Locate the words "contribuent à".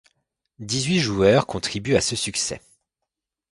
1.45-2.01